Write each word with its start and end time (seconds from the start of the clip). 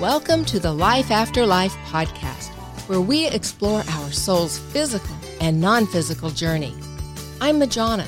Welcome 0.00 0.44
to 0.44 0.60
the 0.60 0.72
Life 0.72 1.10
After 1.10 1.44
Life 1.44 1.74
podcast, 1.86 2.50
where 2.88 3.00
we 3.00 3.26
explore 3.26 3.82
our 3.88 4.12
soul's 4.12 4.56
physical 4.56 5.16
and 5.40 5.60
non 5.60 5.88
physical 5.88 6.30
journey. 6.30 6.72
I'm 7.40 7.58
Majona. 7.58 8.06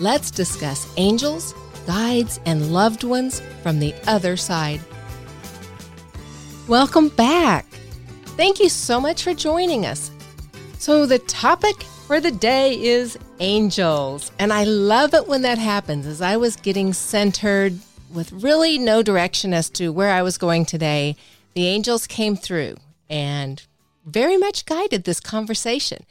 Let's 0.00 0.30
discuss 0.30 0.90
angels, 0.96 1.52
guides, 1.86 2.40
and 2.46 2.72
loved 2.72 3.04
ones 3.04 3.42
from 3.62 3.80
the 3.80 3.94
other 4.06 4.38
side. 4.38 4.80
Welcome 6.66 7.10
back. 7.10 7.66
Thank 8.38 8.58
you 8.58 8.70
so 8.70 8.98
much 8.98 9.22
for 9.22 9.34
joining 9.34 9.84
us. 9.84 10.10
So, 10.78 11.04
the 11.04 11.18
topic 11.18 11.82
for 12.06 12.18
the 12.18 12.32
day 12.32 12.82
is 12.82 13.18
angels. 13.40 14.32
And 14.38 14.54
I 14.54 14.64
love 14.64 15.12
it 15.12 15.28
when 15.28 15.42
that 15.42 15.58
happens, 15.58 16.06
as 16.06 16.22
I 16.22 16.38
was 16.38 16.56
getting 16.56 16.94
centered 16.94 17.78
with 18.12 18.32
really 18.32 18.78
no 18.78 19.02
direction 19.02 19.54
as 19.54 19.70
to 19.70 19.90
where 19.92 20.10
I 20.10 20.22
was 20.22 20.38
going 20.38 20.64
today. 20.64 21.16
The 21.54 21.66
angels 21.66 22.06
came 22.06 22.36
through 22.36 22.76
and 23.08 23.62
very 24.04 24.36
much 24.36 24.66
guided 24.66 25.04
this 25.04 25.20
conversation. 25.20 26.04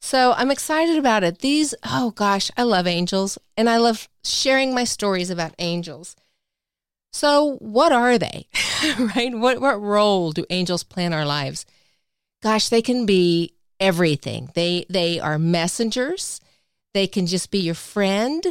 So 0.00 0.32
I'm 0.32 0.50
excited 0.50 0.96
about 0.96 1.24
it. 1.24 1.40
These, 1.40 1.74
oh 1.84 2.12
gosh, 2.12 2.50
I 2.56 2.62
love 2.62 2.86
angels 2.86 3.38
and 3.56 3.68
I 3.68 3.76
love 3.76 4.08
sharing 4.24 4.74
my 4.74 4.84
stories 4.84 5.30
about 5.30 5.54
angels. 5.58 6.16
So, 7.12 7.56
what 7.58 7.92
are 7.92 8.18
they? 8.18 8.46
right? 9.16 9.34
What, 9.34 9.60
what 9.60 9.80
role 9.80 10.32
do 10.32 10.46
angels 10.48 10.84
play 10.84 11.04
in 11.04 11.12
our 11.12 11.26
lives? 11.26 11.66
Gosh, 12.42 12.68
they 12.68 12.82
can 12.82 13.04
be 13.04 13.52
everything. 13.80 14.50
They 14.54 14.86
they 14.88 15.18
are 15.18 15.38
messengers. 15.38 16.40
They 16.94 17.06
can 17.06 17.26
just 17.26 17.50
be 17.50 17.58
your 17.58 17.74
friend. 17.74 18.44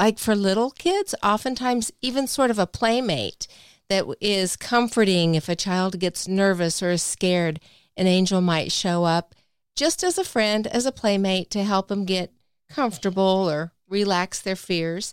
Like 0.00 0.18
for 0.18 0.34
little 0.34 0.70
kids, 0.70 1.14
oftentimes 1.22 1.92
even 2.00 2.26
sort 2.26 2.50
of 2.50 2.58
a 2.58 2.66
playmate 2.66 3.46
that 3.90 4.06
is 4.18 4.56
comforting 4.56 5.34
if 5.34 5.46
a 5.46 5.54
child 5.54 6.00
gets 6.00 6.26
nervous 6.26 6.82
or 6.82 6.92
is 6.92 7.02
scared. 7.02 7.60
An 7.98 8.06
angel 8.06 8.40
might 8.40 8.72
show 8.72 9.04
up 9.04 9.34
just 9.76 10.02
as 10.02 10.16
a 10.16 10.24
friend, 10.24 10.66
as 10.66 10.86
a 10.86 10.90
playmate 10.90 11.50
to 11.50 11.64
help 11.64 11.88
them 11.88 12.06
get 12.06 12.32
comfortable 12.70 13.50
or 13.50 13.72
relax 13.90 14.40
their 14.40 14.56
fears. 14.56 15.12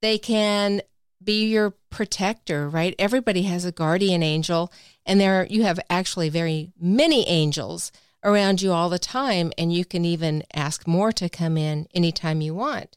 They 0.00 0.18
can 0.18 0.82
be 1.20 1.46
your 1.46 1.70
protector, 1.90 2.68
right? 2.68 2.94
Everybody 3.00 3.42
has 3.42 3.64
a 3.64 3.72
guardian 3.72 4.22
angel, 4.22 4.72
and 5.04 5.20
there 5.20 5.44
you 5.50 5.64
have 5.64 5.80
actually 5.90 6.28
very 6.28 6.72
many 6.80 7.26
angels 7.26 7.90
around 8.22 8.62
you 8.62 8.70
all 8.70 8.90
the 8.90 8.98
time, 9.00 9.52
and 9.58 9.72
you 9.72 9.84
can 9.84 10.04
even 10.04 10.44
ask 10.54 10.86
more 10.86 11.10
to 11.10 11.28
come 11.28 11.56
in 11.56 11.88
anytime 11.92 12.40
you 12.40 12.54
want. 12.54 12.96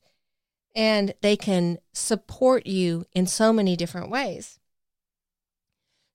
And 0.78 1.14
they 1.22 1.36
can 1.36 1.80
support 1.92 2.66
you 2.66 3.06
in 3.12 3.28
so 3.28 3.52
many 3.52 3.76
different 3.76 4.10
ways. 4.10 4.60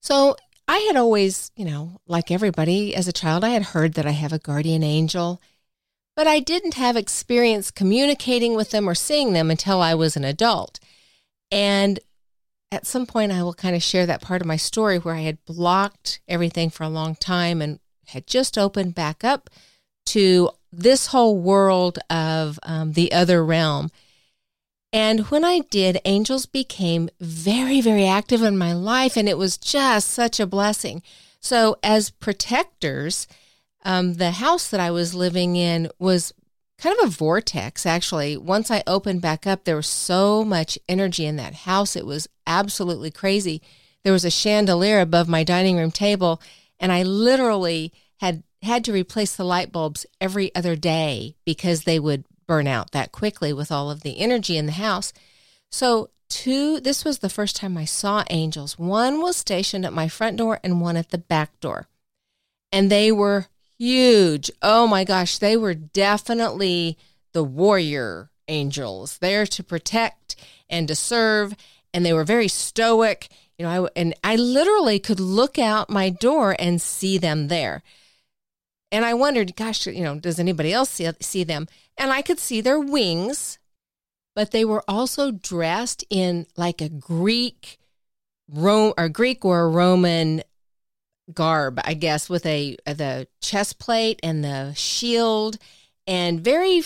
So 0.01 0.37
I 0.69 0.79
had 0.79 0.97
always, 0.97 1.51
you 1.57 1.65
know, 1.65 2.01
like 2.07 2.31
everybody 2.31 2.95
as 2.95 3.09
a 3.09 3.13
child, 3.13 3.45
I 3.45 3.51
had 3.51 3.63
heard 3.63 3.95
that 3.95 4.07
I 4.07 4.13
have 4.13 4.33
a 4.33 4.39
guardian 4.39 4.83
angel, 4.83 5.43
but 6.17 6.27
I 6.27 6.39
didn't 6.41 6.75
have 6.75 6.97
experience 6.97 7.71
communicating 7.71 8.55
with 8.55 8.71
them 8.71 8.89
or 8.89 8.95
seeing 8.95 9.33
them 9.33 9.51
until 9.51 9.83
I 9.83 9.95
was 9.95 10.17
an 10.17 10.25
adult. 10.25 10.79
And 11.51 12.01
at 12.71 12.87
some 12.87 13.05
point, 13.05 13.33
I 13.33 13.43
will 13.43 13.53
kind 13.53 13.77
of 13.77 13.83
share 13.83 14.07
that 14.07 14.23
part 14.23 14.41
of 14.41 14.47
my 14.47 14.57
story 14.57 14.99
where 14.99 15.15
I 15.15 15.21
had 15.21 15.45
blocked 15.45 16.21
everything 16.27 16.71
for 16.71 16.85
a 16.85 16.89
long 16.89 17.17
time 17.17 17.61
and 17.61 17.81
had 18.07 18.27
just 18.27 18.57
opened 18.57 18.95
back 18.95 19.25
up 19.25 19.51
to 20.07 20.51
this 20.73 21.09
whole 21.09 21.39
world 21.39 21.99
of 22.09 22.59
um, 22.63 22.93
the 22.93 23.13
other 23.13 23.45
realm. 23.45 23.91
And 24.93 25.21
when 25.31 25.43
I 25.43 25.61
did, 25.61 26.01
angels 26.05 26.45
became 26.45 27.09
very, 27.19 27.81
very 27.81 28.07
active 28.07 28.43
in 28.43 28.59
my 28.59 28.75
life, 28.75 29.17
and 29.17 29.29
it 29.29 29.39
was 29.39 29.57
just 29.57 30.11
such 30.11 30.39
a 30.39 30.47
blessing. 30.47 31.03
So, 31.41 31.77
as 31.83 32.11
protectors, 32.11 33.27
um, 33.85 34.15
the 34.15 34.33
house 34.33 34.69
that 34.69 34.81
I 34.81 34.91
was 34.91 35.15
living 35.15 35.57
in 35.57 35.89
was 35.99 36.33
kind 36.79 36.97
of 36.99 37.07
a 37.07 37.11
vortex, 37.11 37.87
actually. 37.87 38.37
Once 38.37 38.71
I 38.71 38.83
opened 38.87 39.23
back 39.23 39.47
up, 39.47 39.65
there 39.65 39.77
was 39.77 39.87
so 39.87 40.45
much 40.45 40.79
energy 40.89 41.25
in 41.25 41.37
that 41.37 41.55
house. 41.55 41.97
It 41.97 42.05
was 42.05 42.29
absolutely 42.47 43.11
crazy. 43.11 43.63
There 44.05 44.13
was 44.13 44.25
a 44.25 44.31
chandelier 44.31 45.01
above 45.01 45.29
my 45.29 45.43
dining 45.43 45.77
room 45.77 45.91
table, 45.91 46.41
and 46.79 46.93
I 46.93 47.03
literally 47.03 47.93
had 48.19 48.43
had 48.63 48.85
to 48.85 48.93
replace 48.93 49.35
the 49.35 49.45
light 49.45 49.73
bulbs 49.73 50.07
every 50.21 50.55
other 50.55 50.77
day 50.77 51.35
because 51.45 51.83
they 51.83 51.99
would 51.99 52.25
burn 52.53 52.67
out 52.67 52.91
that 52.91 53.13
quickly 53.13 53.51
with 53.51 53.73
all 53.73 53.91
of 53.91 54.03
the 54.03 54.19
energy 54.19 54.59
in 54.59 54.67
the 54.67 54.73
house. 54.73 55.15
So, 55.71 56.11
two, 56.29 56.81
this 56.81 57.03
was 57.03 57.21
the 57.21 57.31
first 57.31 57.57
time 57.57 57.79
I 57.79 57.87
saw 57.87 58.25
angels. 58.29 58.79
One 58.79 59.23
was 59.23 59.39
stationed 59.39 59.87
at 59.87 59.93
my 59.95 60.07
front 60.07 60.37
door 60.37 60.61
and 60.63 60.79
one 60.79 60.99
at 60.99 61.13
the 61.13 61.17
back 61.17 61.59
door. 61.61 61.89
And 62.71 62.91
they 62.91 63.11
were 63.11 63.47
huge. 63.79 64.51
Oh 64.61 64.87
my 64.87 65.03
gosh, 65.03 65.39
they 65.39 65.57
were 65.57 65.73
definitely 65.73 66.99
the 67.33 67.43
warrior 67.43 68.31
angels 68.49 69.17
there 69.17 69.47
to 69.47 69.65
protect 69.65 70.37
and 70.69 70.87
to 70.89 70.95
serve. 70.95 71.57
And 71.95 72.05
they 72.05 72.13
were 72.13 72.23
very 72.23 72.49
stoic. 72.49 73.31
You 73.57 73.65
know, 73.65 73.87
I, 73.87 73.89
and 73.97 74.13
I 74.23 74.37
literally 74.37 74.99
could 74.99 75.21
look 75.21 75.59
out 75.59 75.89
my 75.89 76.11
door 76.11 76.55
and 76.59 76.83
see 76.83 77.17
them 77.17 77.49
there. 77.49 77.83
And 78.93 79.07
I 79.07 79.15
wondered, 79.15 79.57
gosh, 79.57 79.87
you 79.87 80.05
know, 80.05 80.19
does 80.19 80.39
anybody 80.39 80.71
else 80.71 80.91
see, 80.91 81.11
see 81.21 81.45
them? 81.45 81.67
And 81.97 82.13
I 82.13 82.21
could 82.21 82.39
see 82.39 82.61
their 82.61 82.79
wings, 82.79 83.59
but 84.37 84.51
they 84.51 84.67
were 84.67 84.85
also 84.87 85.31
dressed 85.31 86.05
in 86.11 86.47
like 86.59 86.83
a 86.83 86.91
Greek, 86.91 87.79
Rome 88.51 88.93
or 88.99 89.09
Greek 89.09 89.47
or 89.47 89.71
Roman 89.71 90.43
garb, 91.33 91.81
I 91.85 91.95
guess, 91.95 92.29
with 92.29 92.45
a 92.45 92.77
the 92.85 93.29
chest 93.41 93.79
plate 93.79 94.21
and 94.23 94.45
the 94.45 94.75
shield, 94.75 95.57
and 96.07 96.41
very 96.41 96.83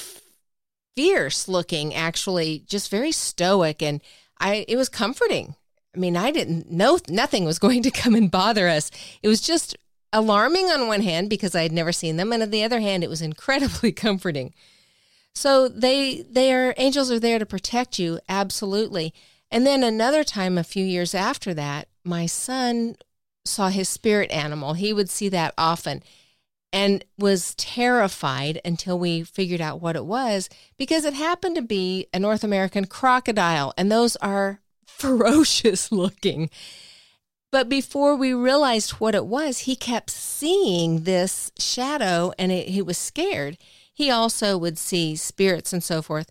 fierce 0.94 1.48
looking. 1.48 1.92
Actually, 1.92 2.62
just 2.68 2.88
very 2.88 3.10
stoic, 3.12 3.82
and 3.82 4.00
I 4.38 4.64
it 4.68 4.76
was 4.76 4.88
comforting. 4.88 5.56
I 5.94 5.98
mean, 5.98 6.16
I 6.16 6.30
didn't 6.30 6.70
know 6.70 7.00
nothing 7.08 7.44
was 7.44 7.58
going 7.66 7.82
to 7.82 7.90
come 7.90 8.14
and 8.14 8.30
bother 8.30 8.68
us. 8.68 8.92
It 9.22 9.28
was 9.28 9.40
just 9.40 9.76
alarming 10.12 10.66
on 10.66 10.88
one 10.88 11.02
hand 11.02 11.30
because 11.30 11.54
I 11.54 11.62
had 11.62 11.72
never 11.72 11.92
seen 11.92 12.16
them, 12.16 12.32
and 12.32 12.42
on 12.42 12.50
the 12.50 12.64
other 12.64 12.80
hand, 12.80 13.04
it 13.04 13.10
was 13.10 13.22
incredibly 13.30 13.92
comforting. 13.92 14.54
So 15.34 15.68
they 15.68 16.22
they 16.30 16.52
are 16.52 16.74
angels 16.78 17.10
are 17.10 17.20
there 17.20 17.38
to 17.38 17.46
protect 17.46 17.98
you, 17.98 18.20
absolutely. 18.28 19.12
And 19.50 19.66
then 19.66 19.84
another 19.84 20.24
time, 20.24 20.58
a 20.58 20.64
few 20.64 20.84
years 20.84 21.14
after 21.14 21.54
that, 21.54 21.88
my 22.04 22.26
son 22.26 22.96
saw 23.44 23.68
his 23.68 23.88
spirit 23.88 24.30
animal. 24.30 24.74
He 24.74 24.92
would 24.92 25.08
see 25.08 25.28
that 25.28 25.54
often 25.56 26.02
and 26.72 27.04
was 27.16 27.54
terrified 27.54 28.60
until 28.64 28.98
we 28.98 29.22
figured 29.22 29.60
out 29.60 29.80
what 29.80 29.96
it 29.96 30.04
was 30.04 30.48
because 30.76 31.04
it 31.04 31.14
happened 31.14 31.56
to 31.56 31.62
be 31.62 32.06
a 32.12 32.18
North 32.18 32.44
American 32.44 32.86
crocodile, 32.86 33.72
and 33.78 33.90
those 33.90 34.16
are 34.16 34.60
ferocious 34.86 35.92
looking. 35.92 36.50
But 37.52 37.68
before 37.68 38.16
we 38.16 38.32
realized 38.32 38.92
what 38.92 39.14
it 39.14 39.26
was, 39.26 39.60
he 39.60 39.76
kept 39.76 40.10
seeing 40.10 41.04
this 41.04 41.52
shadow 41.58 42.32
and 42.38 42.52
it, 42.52 42.68
he 42.68 42.82
was 42.82 42.98
scared. 42.98 43.56
He 43.92 44.10
also 44.10 44.58
would 44.58 44.78
see 44.78 45.16
spirits 45.16 45.72
and 45.72 45.82
so 45.82 46.02
forth. 46.02 46.28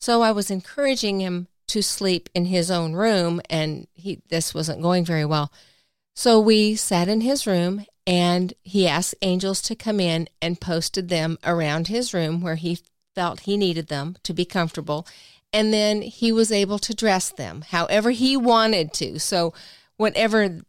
So 0.00 0.22
I 0.22 0.32
was 0.32 0.50
encouraging 0.50 1.20
him 1.20 1.48
to 1.68 1.82
sleep 1.82 2.28
in 2.34 2.46
his 2.46 2.70
own 2.70 2.92
room, 2.92 3.40
and 3.48 3.86
he 3.94 4.20
this 4.28 4.52
wasn't 4.52 4.82
going 4.82 5.04
very 5.04 5.24
well. 5.24 5.52
So 6.14 6.40
we 6.40 6.74
sat 6.74 7.08
in 7.08 7.20
his 7.20 7.46
room, 7.46 7.86
and 8.06 8.52
he 8.62 8.86
asked 8.88 9.14
angels 9.22 9.62
to 9.62 9.76
come 9.76 10.00
in 10.00 10.28
and 10.40 10.60
posted 10.60 11.08
them 11.08 11.38
around 11.44 11.86
his 11.86 12.12
room 12.12 12.40
where 12.40 12.56
he 12.56 12.80
felt 13.14 13.40
he 13.40 13.56
needed 13.56 13.88
them 13.88 14.16
to 14.24 14.34
be 14.34 14.44
comfortable. 14.44 15.06
And 15.52 15.72
then 15.72 16.02
he 16.02 16.32
was 16.32 16.50
able 16.50 16.78
to 16.80 16.94
dress 16.94 17.30
them 17.30 17.64
however 17.68 18.10
he 18.10 18.36
wanted 18.36 18.92
to. 18.94 19.18
So 19.20 19.54
whatever 20.02 20.60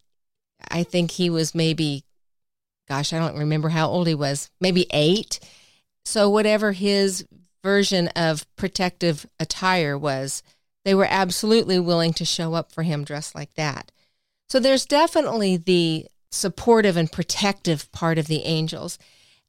I 0.71 0.83
think 0.83 1.11
he 1.11 1.29
was 1.29 1.53
maybe 1.53 2.05
gosh, 2.87 3.13
I 3.13 3.19
don't 3.19 3.37
remember 3.37 3.69
how 3.69 3.87
old 3.87 4.07
he 4.07 4.15
was, 4.15 4.49
maybe 4.59 4.87
8. 4.91 5.39
So 6.05 6.29
whatever 6.29 6.73
his 6.73 7.25
version 7.63 8.09
of 8.09 8.45
protective 8.55 9.25
attire 9.39 9.97
was, 9.97 10.43
they 10.83 10.93
were 10.93 11.07
absolutely 11.09 11.79
willing 11.79 12.13
to 12.13 12.25
show 12.25 12.53
up 12.53 12.71
for 12.71 12.83
him 12.83 13.03
dressed 13.03 13.35
like 13.35 13.53
that. 13.53 13.91
So 14.49 14.59
there's 14.59 14.85
definitely 14.85 15.57
the 15.57 16.07
supportive 16.29 16.97
and 16.97 17.11
protective 17.11 17.91
part 17.91 18.17
of 18.17 18.27
the 18.27 18.43
angels. 18.43 18.99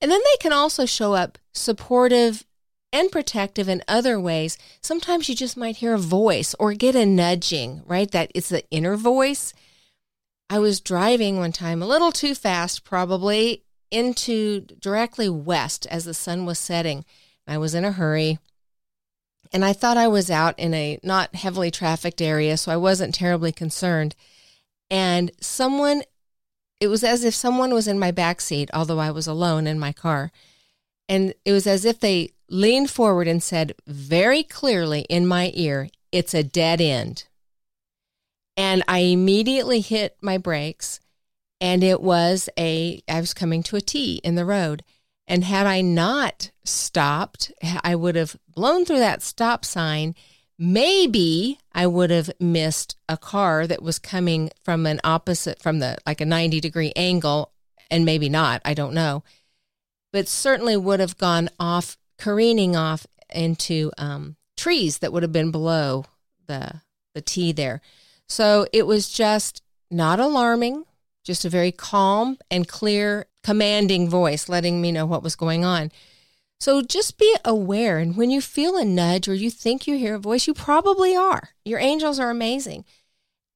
And 0.00 0.10
then 0.10 0.20
they 0.20 0.36
can 0.38 0.52
also 0.52 0.86
show 0.86 1.14
up 1.14 1.38
supportive 1.52 2.44
and 2.92 3.10
protective 3.10 3.68
in 3.68 3.82
other 3.88 4.20
ways. 4.20 4.56
Sometimes 4.80 5.28
you 5.28 5.34
just 5.34 5.56
might 5.56 5.78
hear 5.78 5.94
a 5.94 5.98
voice 5.98 6.54
or 6.60 6.72
get 6.74 6.94
a 6.94 7.04
nudging, 7.04 7.82
right? 7.84 8.10
That 8.12 8.30
it's 8.34 8.50
the 8.50 8.64
inner 8.70 8.96
voice 8.96 9.52
I 10.50 10.58
was 10.58 10.80
driving 10.80 11.38
one 11.38 11.52
time 11.52 11.82
a 11.82 11.86
little 11.86 12.12
too 12.12 12.34
fast, 12.34 12.84
probably 12.84 13.62
into 13.90 14.60
directly 14.60 15.28
west 15.28 15.86
as 15.86 16.04
the 16.04 16.14
sun 16.14 16.46
was 16.46 16.58
setting. 16.58 17.04
I 17.46 17.58
was 17.58 17.74
in 17.74 17.84
a 17.84 17.92
hurry 17.92 18.38
and 19.54 19.64
I 19.64 19.72
thought 19.72 19.96
I 19.96 20.08
was 20.08 20.30
out 20.30 20.58
in 20.58 20.74
a 20.74 20.98
not 21.04 21.36
heavily 21.36 21.70
trafficked 21.70 22.20
area, 22.20 22.56
so 22.56 22.72
I 22.72 22.76
wasn't 22.76 23.14
terribly 23.14 23.52
concerned. 23.52 24.16
And 24.90 25.30
someone 25.40 26.02
it 26.80 26.88
was 26.88 27.04
as 27.04 27.24
if 27.24 27.34
someone 27.34 27.72
was 27.72 27.86
in 27.86 27.98
my 27.98 28.10
back 28.10 28.40
seat, 28.40 28.68
although 28.74 28.98
I 28.98 29.12
was 29.12 29.28
alone 29.28 29.66
in 29.66 29.78
my 29.78 29.92
car. 29.92 30.32
And 31.08 31.32
it 31.44 31.52
was 31.52 31.66
as 31.66 31.84
if 31.84 32.00
they 32.00 32.30
leaned 32.50 32.90
forward 32.90 33.28
and 33.28 33.42
said 33.42 33.74
very 33.86 34.42
clearly 34.42 35.02
in 35.02 35.26
my 35.26 35.52
ear, 35.54 35.88
It's 36.10 36.34
a 36.34 36.42
dead 36.42 36.80
end. 36.80 37.24
And 38.56 38.82
I 38.86 38.98
immediately 38.98 39.80
hit 39.80 40.16
my 40.20 40.38
brakes, 40.38 41.00
and 41.60 41.82
it 41.82 42.00
was 42.00 42.48
a, 42.58 43.02
I 43.08 43.20
was 43.20 43.34
coming 43.34 43.62
to 43.64 43.76
a 43.76 43.80
T 43.80 44.20
in 44.22 44.34
the 44.34 44.44
road. 44.44 44.84
And 45.26 45.44
had 45.44 45.66
I 45.66 45.80
not 45.80 46.50
stopped, 46.64 47.50
I 47.82 47.94
would 47.94 48.16
have 48.16 48.36
blown 48.48 48.84
through 48.84 48.98
that 48.98 49.22
stop 49.22 49.64
sign. 49.64 50.14
Maybe 50.58 51.58
I 51.72 51.86
would 51.86 52.10
have 52.10 52.30
missed 52.38 52.96
a 53.08 53.16
car 53.16 53.66
that 53.66 53.82
was 53.82 53.98
coming 53.98 54.50
from 54.62 54.86
an 54.86 55.00
opposite, 55.02 55.60
from 55.60 55.78
the 55.78 55.96
like 56.06 56.20
a 56.20 56.26
90 56.26 56.60
degree 56.60 56.92
angle, 56.94 57.52
and 57.90 58.04
maybe 58.04 58.28
not. 58.28 58.60
I 58.64 58.74
don't 58.74 58.94
know. 58.94 59.24
But 60.12 60.28
certainly 60.28 60.76
would 60.76 61.00
have 61.00 61.18
gone 61.18 61.48
off, 61.58 61.96
careening 62.18 62.76
off 62.76 63.06
into 63.34 63.90
um, 63.98 64.36
trees 64.56 64.98
that 64.98 65.12
would 65.12 65.22
have 65.22 65.32
been 65.32 65.50
below 65.50 66.04
the, 66.46 66.82
the 67.14 67.20
T 67.20 67.50
there. 67.50 67.80
So 68.28 68.66
it 68.72 68.86
was 68.86 69.08
just 69.08 69.62
not 69.90 70.20
alarming, 70.20 70.84
just 71.22 71.44
a 71.44 71.50
very 71.50 71.72
calm 71.72 72.38
and 72.50 72.66
clear, 72.66 73.26
commanding 73.42 74.08
voice 74.08 74.48
letting 74.48 74.80
me 74.80 74.92
know 74.92 75.06
what 75.06 75.22
was 75.22 75.36
going 75.36 75.64
on. 75.64 75.90
So 76.60 76.82
just 76.82 77.18
be 77.18 77.36
aware. 77.44 77.98
And 77.98 78.16
when 78.16 78.30
you 78.30 78.40
feel 78.40 78.76
a 78.76 78.84
nudge 78.84 79.28
or 79.28 79.34
you 79.34 79.50
think 79.50 79.86
you 79.86 79.98
hear 79.98 80.14
a 80.14 80.18
voice, 80.18 80.46
you 80.46 80.54
probably 80.54 81.14
are. 81.14 81.50
Your 81.64 81.78
angels 81.78 82.18
are 82.18 82.30
amazing. 82.30 82.84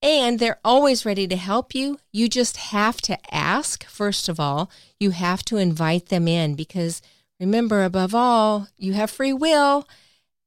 And 0.02 0.38
they're 0.38 0.60
always 0.64 1.06
ready 1.06 1.26
to 1.26 1.36
help 1.36 1.74
you. 1.74 1.98
You 2.12 2.28
just 2.28 2.56
have 2.56 3.00
to 3.02 3.18
ask, 3.34 3.84
first 3.84 4.28
of 4.28 4.38
all. 4.38 4.70
You 5.00 5.10
have 5.10 5.42
to 5.46 5.56
invite 5.56 6.06
them 6.06 6.28
in 6.28 6.54
because 6.54 7.02
remember, 7.40 7.82
above 7.82 8.14
all, 8.14 8.68
you 8.76 8.92
have 8.92 9.10
free 9.10 9.32
will 9.32 9.88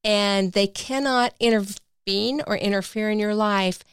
and 0.03 0.53
they 0.53 0.68
cannot 0.68 1.33
intervene 1.39 2.41
or 2.47 2.56
interfere 2.56 3.09
in 3.09 3.19
your 3.19 3.35
life 3.35 3.83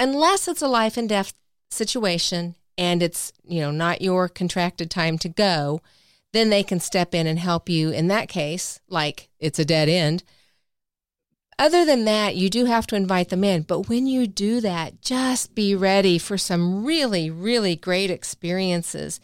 unless 0.00 0.48
it's 0.48 0.62
a 0.62 0.68
life 0.68 0.96
and 0.96 1.08
death 1.08 1.34
situation 1.70 2.56
and 2.76 3.02
it's, 3.02 3.32
you 3.44 3.60
know, 3.60 3.70
not 3.70 4.00
your 4.00 4.28
contracted 4.28 4.90
time 4.90 5.18
to 5.18 5.28
go, 5.28 5.80
then 6.32 6.48
they 6.48 6.62
can 6.62 6.80
step 6.80 7.14
in 7.14 7.26
and 7.26 7.38
help 7.38 7.68
you 7.68 7.90
in 7.90 8.08
that 8.08 8.28
case, 8.28 8.80
like 8.88 9.28
it's 9.38 9.58
a 9.58 9.64
dead 9.64 9.88
end. 9.88 10.24
Other 11.58 11.84
than 11.84 12.06
that, 12.06 12.36
you 12.36 12.48
do 12.48 12.64
have 12.64 12.86
to 12.86 12.96
invite 12.96 13.28
them 13.28 13.44
in. 13.44 13.62
But 13.62 13.90
when 13.90 14.06
you 14.06 14.26
do 14.26 14.62
that, 14.62 15.02
just 15.02 15.54
be 15.54 15.74
ready 15.74 16.16
for 16.16 16.38
some 16.38 16.86
really, 16.86 17.28
really 17.28 17.76
great 17.76 18.10
experiences 18.10 19.20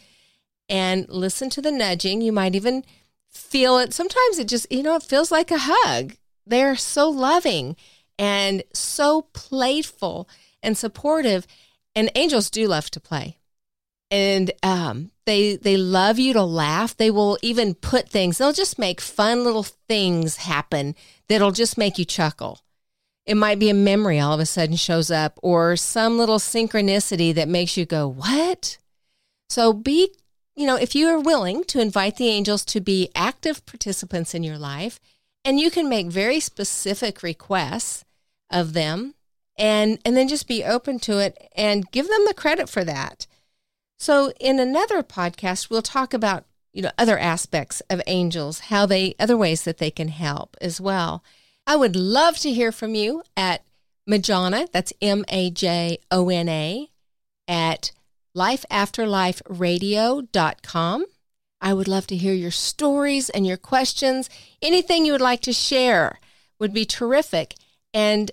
and 0.68 1.08
listen 1.08 1.48
to 1.50 1.62
the 1.62 1.72
nudging. 1.72 2.20
You 2.20 2.32
might 2.32 2.54
even 2.54 2.84
feel 3.30 3.78
it. 3.78 3.94
Sometimes 3.94 4.38
it 4.38 4.48
just, 4.48 4.70
you 4.70 4.82
know, 4.82 4.96
it 4.96 5.02
feels 5.02 5.32
like 5.32 5.50
a 5.50 5.58
hug. 5.58 6.16
They're 6.46 6.76
so 6.76 7.08
loving 7.08 7.76
and 8.18 8.62
so 8.74 9.22
playful 9.32 10.28
and 10.66 10.76
supportive. 10.76 11.46
And 11.94 12.10
angels 12.14 12.50
do 12.50 12.68
love 12.68 12.90
to 12.90 13.00
play. 13.00 13.38
And 14.10 14.52
um, 14.62 15.10
they 15.24 15.56
they 15.56 15.76
love 15.76 16.18
you 16.18 16.32
to 16.34 16.42
laugh. 16.42 16.96
They 16.96 17.10
will 17.10 17.38
even 17.42 17.74
put 17.74 18.08
things. 18.08 18.38
They'll 18.38 18.52
just 18.52 18.78
make 18.78 19.00
fun 19.00 19.42
little 19.42 19.64
things 19.64 20.36
happen 20.36 20.94
that'll 21.28 21.50
just 21.50 21.78
make 21.78 21.98
you 21.98 22.04
chuckle. 22.04 22.60
It 23.24 23.36
might 23.36 23.58
be 23.58 23.68
a 23.68 23.74
memory 23.74 24.20
all 24.20 24.32
of 24.32 24.38
a 24.38 24.46
sudden 24.46 24.76
shows 24.76 25.10
up, 25.10 25.40
or 25.42 25.74
some 25.74 26.18
little 26.18 26.38
synchronicity 26.38 27.34
that 27.34 27.48
makes 27.48 27.76
you 27.76 27.84
go, 27.84 28.06
"What?" 28.06 28.78
So 29.48 29.72
be, 29.72 30.12
you 30.54 30.66
know, 30.66 30.76
if 30.76 30.94
you 30.94 31.08
are 31.08 31.18
willing 31.18 31.64
to 31.64 31.80
invite 31.80 32.16
the 32.16 32.28
angels 32.28 32.64
to 32.66 32.80
be 32.80 33.10
active 33.16 33.66
participants 33.66 34.34
in 34.34 34.44
your 34.44 34.58
life, 34.58 35.00
and 35.44 35.58
you 35.58 35.72
can 35.72 35.88
make 35.88 36.06
very 36.06 36.38
specific 36.38 37.24
requests 37.24 38.04
of 38.50 38.72
them 38.72 39.15
and 39.58 39.98
and 40.04 40.16
then 40.16 40.28
just 40.28 40.48
be 40.48 40.64
open 40.64 40.98
to 41.00 41.18
it 41.18 41.50
and 41.56 41.90
give 41.90 42.08
them 42.08 42.24
the 42.26 42.34
credit 42.34 42.68
for 42.68 42.84
that. 42.84 43.26
So 43.98 44.32
in 44.40 44.58
another 44.58 45.02
podcast 45.02 45.70
we'll 45.70 45.82
talk 45.82 46.14
about 46.14 46.44
you 46.72 46.82
know 46.82 46.90
other 46.98 47.18
aspects 47.18 47.80
of 47.88 48.02
angels, 48.06 48.60
how 48.60 48.86
they 48.86 49.14
other 49.18 49.36
ways 49.36 49.64
that 49.64 49.78
they 49.78 49.90
can 49.90 50.08
help 50.08 50.56
as 50.60 50.80
well. 50.80 51.24
I 51.66 51.76
would 51.76 51.96
love 51.96 52.38
to 52.38 52.52
hear 52.52 52.70
from 52.70 52.94
you 52.94 53.22
at 53.36 53.62
Majona, 54.08 54.70
that's 54.70 54.92
M 55.02 55.24
A 55.28 55.50
J 55.50 55.98
O 56.10 56.28
N 56.28 56.48
A 56.48 56.88
at 57.48 57.92
lifeafterliferadio.com. 58.36 61.06
I 61.60 61.72
would 61.72 61.88
love 61.88 62.06
to 62.08 62.16
hear 62.16 62.34
your 62.34 62.50
stories 62.50 63.30
and 63.30 63.46
your 63.46 63.56
questions. 63.56 64.28
Anything 64.60 65.06
you 65.06 65.12
would 65.12 65.20
like 65.20 65.40
to 65.42 65.52
share 65.52 66.18
would 66.58 66.74
be 66.74 66.84
terrific. 66.84 67.54
And 67.94 68.32